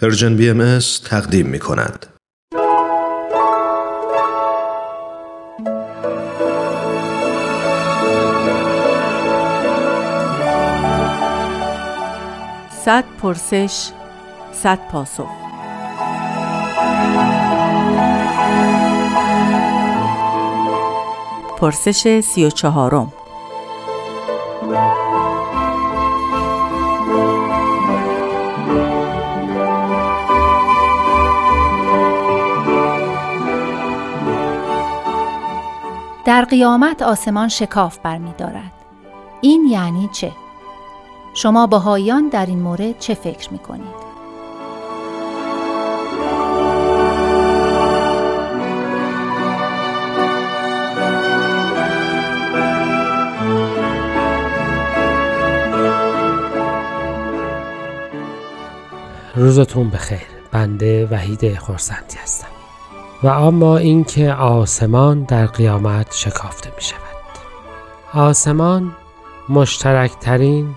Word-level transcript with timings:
پرژن 0.00 0.36
بی 0.36 0.78
تقدیم 1.04 1.46
می 1.46 1.58
کند. 1.58 2.06
صد 12.84 13.04
پرسش 13.22 13.90
صد 14.52 14.78
پاسخ 14.90 15.28
پرسش 21.58 22.20
سی 22.20 22.44
و 22.44 22.50
چهارم 22.50 23.12
در 36.42 36.48
قیامت 36.48 37.02
آسمان 37.02 37.48
شکاف 37.48 37.98
برمیدارد. 37.98 38.72
این 39.40 39.66
یعنی 39.70 40.08
چه؟ 40.12 40.32
شما 41.34 41.66
بهاییان 41.66 42.28
در 42.28 42.46
این 42.46 42.58
مورد 42.58 42.98
چه 42.98 43.14
فکر 43.14 43.52
می 43.52 43.58
کنید؟ 43.58 44.02
روزتون 59.34 59.90
بخیر 59.90 60.18
بنده 60.52 61.06
وحید 61.06 61.58
خورسندی 61.58 62.16
هستم 62.22 62.51
و 63.22 63.28
اما 63.28 63.76
اینکه 63.76 64.32
آسمان 64.32 65.22
در 65.22 65.46
قیامت 65.46 66.14
شکافته 66.14 66.70
می 66.76 66.82
شود 66.82 66.98
آسمان 68.14 68.92
مشترکترین 69.48 70.68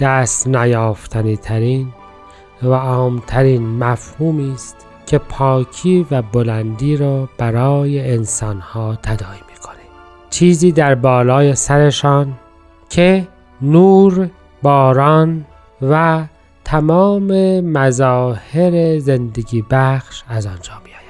دست 0.00 0.48
نیافتنی 0.48 1.36
ترین 1.36 1.92
و 2.62 2.72
عامترین 2.72 3.62
مفهومی 3.62 4.52
است 4.52 4.76
که 5.06 5.18
پاکی 5.18 6.06
و 6.10 6.22
بلندی 6.22 6.96
را 6.96 7.28
برای 7.38 8.12
انسانها 8.12 8.96
تداعی 9.02 9.40
می‌کنه. 9.50 9.76
چیزی 10.30 10.72
در 10.72 10.94
بالای 10.94 11.54
سرشان 11.54 12.32
که 12.88 13.28
نور 13.62 14.30
باران 14.62 15.46
و 15.82 16.24
تمام 16.64 17.60
مظاهر 17.60 18.98
زندگی 18.98 19.64
بخش 19.70 20.22
از 20.28 20.46
آنجا 20.46 20.72
میآید 20.84 21.05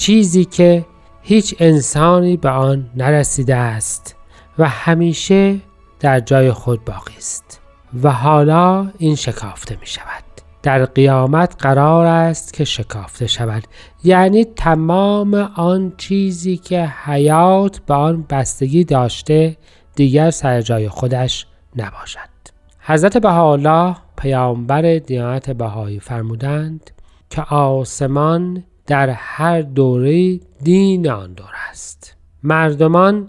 چیزی 0.00 0.44
که 0.44 0.86
هیچ 1.22 1.54
انسانی 1.58 2.36
به 2.36 2.50
آن 2.50 2.90
نرسیده 2.96 3.56
است 3.56 4.16
و 4.58 4.68
همیشه 4.68 5.56
در 6.00 6.20
جای 6.20 6.52
خود 6.52 6.84
باقی 6.84 7.14
است 7.16 7.60
و 8.02 8.10
حالا 8.10 8.90
این 8.98 9.14
شکافته 9.14 9.76
می 9.80 9.86
شود. 9.86 10.24
در 10.62 10.84
قیامت 10.84 11.56
قرار 11.58 12.06
است 12.06 12.52
که 12.52 12.64
شکافته 12.64 13.26
شود. 13.26 13.64
یعنی 14.04 14.44
تمام 14.44 15.34
آن 15.56 15.92
چیزی 15.96 16.56
که 16.56 16.86
حیات 17.04 17.78
به 17.78 17.94
آن 17.94 18.24
بستگی 18.30 18.84
داشته 18.84 19.56
دیگر 19.94 20.30
سر 20.30 20.60
جای 20.60 20.88
خودش 20.88 21.46
نباشد. 21.76 22.30
حضرت 22.80 23.16
بهاءالله 23.16 23.96
پیامبر 24.16 24.98
دیانت 24.98 25.50
بهایی 25.50 26.00
فرمودند 26.00 26.90
که 27.30 27.42
آسمان 27.42 28.64
در 28.90 29.10
هر 29.10 29.62
دوره 29.62 30.40
دین 30.62 31.10
آن 31.10 31.32
دور 31.32 31.50
است. 31.70 32.16
مردمان 32.42 33.28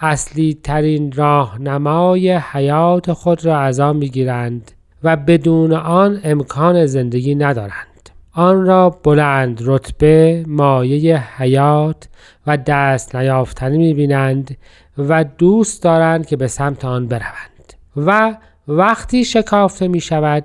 اصلی 0.00 0.58
ترین 0.62 1.12
راهنمای 1.12 2.32
حیات 2.32 3.12
خود 3.12 3.44
را 3.44 3.58
از 3.58 3.80
آن 3.80 3.96
می‌گیرند 3.96 4.72
و 5.04 5.16
بدون 5.16 5.72
آن 5.72 6.20
امکان 6.24 6.86
زندگی 6.86 7.34
ندارند. 7.34 8.10
آن 8.32 8.66
را 8.66 8.90
بلند 8.90 9.60
رتبه 9.64 10.44
مایه 10.46 11.16
حیات 11.16 12.08
و 12.46 12.56
دست 12.56 13.16
نیافتنی 13.16 13.78
می‌بینند 13.78 14.56
و 14.98 15.24
دوست 15.24 15.82
دارند 15.82 16.26
که 16.26 16.36
به 16.36 16.48
سمت 16.48 16.84
آن 16.84 17.08
بروند 17.08 17.74
و 17.96 18.36
وقتی 18.68 19.24
شکافته 19.24 19.88
می 19.88 20.00
شود 20.00 20.44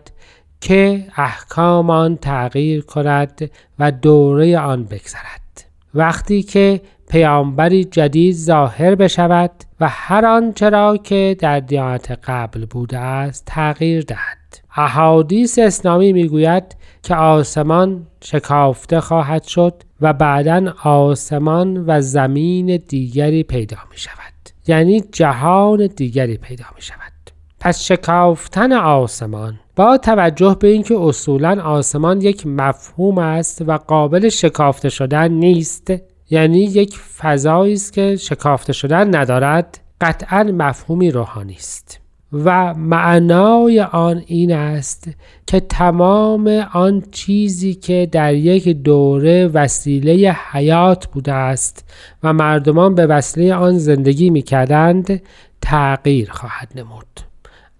که 0.65 1.03
احکام 1.15 1.89
آن 1.89 2.17
تغییر 2.17 2.81
کند 2.81 3.51
و 3.79 3.91
دوره 3.91 4.59
آن 4.59 4.83
بگذرد. 4.83 5.65
وقتی 5.93 6.43
که 6.43 6.81
پیامبری 7.09 7.83
جدید 7.83 8.35
ظاهر 8.35 8.95
بشود 8.95 9.51
و 9.79 9.89
هر 9.89 10.25
آنچه 10.25 10.69
را 10.69 10.97
که 10.97 11.35
در 11.39 11.59
دیانت 11.59 12.19
قبل 12.23 12.65
بوده 12.65 12.97
است 12.97 13.43
تغییر 13.45 14.01
دهد. 14.01 14.37
احادیث 14.75 15.59
اسلامی 15.59 16.13
می‌گوید 16.13 16.75
که 17.03 17.15
آسمان 17.15 18.07
شکافته 18.23 19.01
خواهد 19.01 19.43
شد 19.43 19.73
و 20.01 20.13
بعدا 20.13 20.73
آسمان 20.83 21.83
و 21.87 22.01
زمین 22.01 22.77
دیگری 22.77 23.43
پیدا 23.43 23.77
می 23.91 23.97
شود 23.97 24.33
یعنی 24.67 25.01
جهان 25.01 25.87
دیگری 25.87 26.37
پیدا 26.37 26.65
می 26.75 26.81
شود 26.81 27.11
پس 27.59 27.83
شکافتن 27.83 28.73
آسمان 28.73 29.59
با 29.75 29.97
توجه 29.97 30.57
به 30.59 30.67
اینکه 30.67 30.95
اصولا 30.99 31.61
آسمان 31.63 32.21
یک 32.21 32.47
مفهوم 32.47 33.17
است 33.17 33.61
و 33.67 33.77
قابل 33.77 34.29
شکافته 34.29 34.89
شدن 34.89 35.31
نیست 35.31 35.93
یعنی 36.29 36.59
یک 36.59 36.97
فضایی 36.97 37.73
است 37.73 37.93
که 37.93 38.15
شکافته 38.15 38.73
شدن 38.73 39.15
ندارد 39.15 39.79
قطعا 40.01 40.43
مفهومی 40.43 41.11
روحانی 41.11 41.53
است. 41.53 41.99
و 42.33 42.73
معنای 42.73 43.81
آن 43.81 44.23
این 44.27 44.53
است 44.53 45.09
که 45.47 45.59
تمام 45.59 46.47
آن 46.73 47.03
چیزی 47.11 47.73
که 47.73 48.09
در 48.11 48.33
یک 48.33 48.69
دوره 48.69 49.47
وسیله 49.47 50.37
حیات 50.51 51.07
بوده 51.07 51.33
است 51.33 51.89
و 52.23 52.33
مردمان 52.33 52.95
به 52.95 53.07
وسیله 53.07 53.55
آن 53.55 53.77
زندگی 53.77 54.29
می 54.29 54.41
کردند 54.41 55.21
تغییر 55.61 56.31
خواهد 56.31 56.71
نمود. 56.75 57.19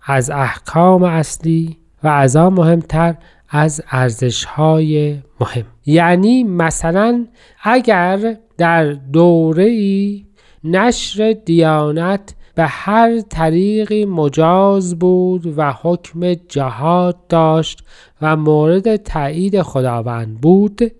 از 0.05 0.29
احکام 0.29 1.03
اصلی 1.03 1.77
و 2.05 2.07
از 2.07 2.35
آن 2.35 2.53
مهمتر 2.53 3.15
از 3.49 3.83
ارزش 3.91 4.45
های 4.45 5.17
مهم. 5.39 5.65
یعنی 5.85 6.43
مثلا 6.43 7.25
اگر 7.63 8.37
در 8.57 8.93
دوره 8.93 9.63
ای 9.63 10.25
نشر 10.63 11.35
دیانت 11.45 12.35
به 12.55 12.63
هر 12.65 13.21
طریقی 13.21 14.05
مجاز 14.05 14.99
بود 14.99 15.53
و 15.57 15.73
حکم 15.81 16.33
جهاد 16.33 17.27
داشت 17.27 17.83
و 18.21 18.35
مورد 18.35 18.95
تایید 18.95 19.61
خداوند 19.61 20.41
بود 20.41 20.91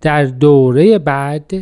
در 0.00 0.24
دوره 0.24 0.98
بعد 0.98 1.52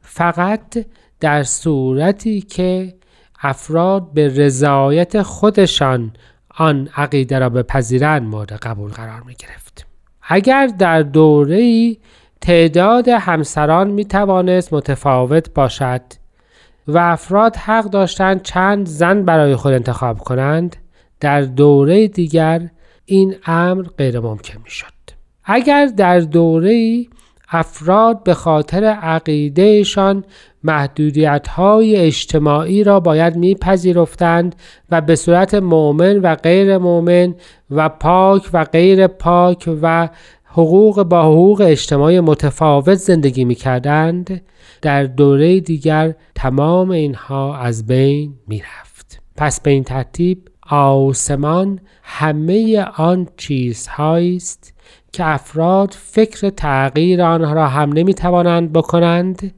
فقط 0.00 0.86
در 1.20 1.42
صورتی 1.42 2.40
که 2.40 2.94
افراد 3.42 4.12
به 4.12 4.28
رضایت 4.28 5.22
خودشان 5.22 6.12
آن 6.56 6.88
عقیده 6.96 7.38
را 7.38 7.48
بپذیرند 7.48 8.22
مورد 8.22 8.52
قبول 8.52 8.90
قرار 8.90 9.20
می 9.20 9.34
گرفت. 9.34 9.86
اگر 10.22 10.66
در 10.66 11.02
دوره 11.02 11.96
تعداد 12.40 13.08
همسران 13.08 13.90
می 13.90 14.04
توانست 14.04 14.72
متفاوت 14.72 15.54
باشد 15.54 16.00
و 16.88 16.98
افراد 16.98 17.56
حق 17.56 17.84
داشتند 17.84 18.42
چند 18.42 18.86
زن 18.86 19.24
برای 19.24 19.56
خود 19.56 19.72
انتخاب 19.72 20.18
کنند 20.18 20.76
در 21.20 21.42
دوره 21.42 22.08
دیگر 22.08 22.70
این 23.04 23.36
امر 23.46 23.82
غیر 23.82 24.20
ممکن 24.20 24.60
می 24.64 24.70
شد. 24.70 24.94
اگر 25.44 25.86
در 25.86 26.20
دوره 26.20 27.06
افراد 27.48 28.22
به 28.22 28.34
خاطر 28.34 28.84
عقیدهشان 28.84 30.24
محدودیت 30.62 31.48
های 31.48 31.96
اجتماعی 31.96 32.84
را 32.84 33.00
باید 33.00 33.36
میپذیرفتند 33.36 34.56
و 34.90 35.00
به 35.00 35.16
صورت 35.16 35.54
مؤمن 35.54 36.18
و 36.18 36.34
غیر 36.34 36.78
مؤمن 36.78 37.34
و 37.70 37.88
پاک 37.88 38.50
و 38.52 38.64
غیر 38.64 39.06
پاک 39.06 39.68
و 39.82 40.08
حقوق 40.44 41.02
با 41.02 41.22
حقوق 41.22 41.60
اجتماعی 41.66 42.20
متفاوت 42.20 42.94
زندگی 42.94 43.44
می 43.44 43.54
کردند 43.54 44.40
در 44.82 45.04
دوره 45.04 45.60
دیگر 45.60 46.14
تمام 46.34 46.90
اینها 46.90 47.56
از 47.56 47.86
بین 47.86 48.34
می 48.46 48.62
رفت. 48.62 49.22
پس 49.36 49.60
به 49.60 49.70
این 49.70 49.84
ترتیب 49.84 50.48
آسمان 50.70 51.80
همه 52.02 52.84
آن 52.96 53.28
چیزهایی 53.36 54.36
است 54.36 54.73
که 55.14 55.24
افراد 55.26 55.96
فکر 56.00 56.50
تغییر 56.50 57.22
آنها 57.22 57.52
را 57.52 57.68
هم 57.68 57.92
نمی 57.92 58.14
توانند 58.14 58.72
بکنند 58.72 59.52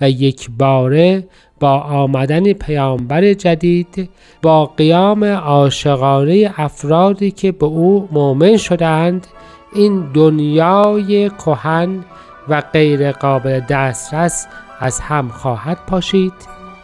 و 0.00 0.10
یک 0.10 0.50
باره 0.58 1.24
با 1.60 1.80
آمدن 1.80 2.52
پیامبر 2.52 3.32
جدید 3.32 4.10
با 4.42 4.66
قیام 4.66 5.24
عاشقانه 5.24 6.54
افرادی 6.56 7.30
که 7.30 7.52
به 7.52 7.66
او 7.66 8.08
مؤمن 8.12 8.56
شدند 8.56 9.26
این 9.74 10.12
دنیای 10.14 11.30
کهن 11.30 12.04
و 12.48 12.60
غیر 12.60 13.12
قابل 13.12 13.60
دسترس 13.60 14.46
از 14.80 15.00
هم 15.00 15.28
خواهد 15.28 15.78
پاشید 15.86 16.34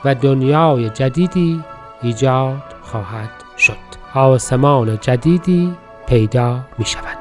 و 0.04 0.14
دنیای 0.14 0.90
جدیدی 0.90 1.60
ایجاد 2.02 2.62
خواهد 2.82 3.30
شد. 3.58 3.76
آسمان 4.14 4.98
جدیدی 5.00 5.72
پیدا 6.06 6.60
می 6.78 6.84
شود 6.84 7.15